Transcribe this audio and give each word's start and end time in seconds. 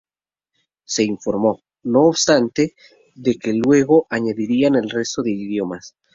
Se 0.83 1.03
informó, 1.03 1.59
no 1.83 2.05
obstante, 2.07 2.73
de 3.13 3.35
que 3.35 3.53
luego 3.53 4.07
añadirían 4.09 4.73
el 4.73 4.89
resto 4.89 5.21
de 5.21 5.29
idiomas. 5.29 5.95